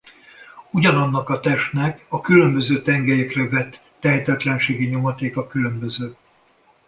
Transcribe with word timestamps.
Ugyanannak 0.71 1.29
a 1.29 1.39
testnek 1.39 2.05
a 2.09 2.21
különböző 2.21 2.81
tengelyekre 2.81 3.49
vett 3.49 3.79
tehetetlenségi 3.99 4.85
nyomatéka 4.87 5.47
különböző. 5.47 6.15